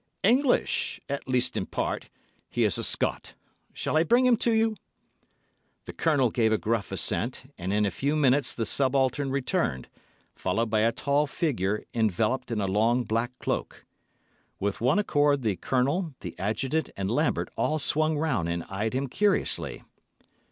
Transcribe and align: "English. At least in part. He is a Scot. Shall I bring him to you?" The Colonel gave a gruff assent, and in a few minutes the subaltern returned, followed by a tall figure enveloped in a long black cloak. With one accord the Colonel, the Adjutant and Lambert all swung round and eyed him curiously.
"English. 0.23 0.99
At 1.07 1.27
least 1.27 1.55
in 1.55 1.67
part. 1.67 2.09
He 2.49 2.63
is 2.63 2.79
a 2.79 2.83
Scot. 2.83 3.35
Shall 3.71 3.95
I 3.95 4.03
bring 4.03 4.25
him 4.25 4.35
to 4.37 4.51
you?" 4.51 4.75
The 5.85 5.93
Colonel 5.93 6.31
gave 6.31 6.51
a 6.51 6.57
gruff 6.57 6.91
assent, 6.91 7.53
and 7.55 7.71
in 7.71 7.85
a 7.85 7.91
few 7.91 8.15
minutes 8.15 8.51
the 8.51 8.65
subaltern 8.65 9.29
returned, 9.29 9.89
followed 10.33 10.71
by 10.71 10.79
a 10.79 10.91
tall 10.91 11.27
figure 11.27 11.83
enveloped 11.93 12.49
in 12.49 12.59
a 12.59 12.65
long 12.67 13.03
black 13.03 13.37
cloak. 13.37 13.85
With 14.59 14.81
one 14.81 14.97
accord 14.97 15.43
the 15.43 15.55
Colonel, 15.57 16.15
the 16.21 16.33
Adjutant 16.39 16.89
and 16.97 17.11
Lambert 17.11 17.49
all 17.55 17.77
swung 17.77 18.17
round 18.17 18.49
and 18.49 18.63
eyed 18.69 18.93
him 18.95 19.05
curiously. 19.07 19.83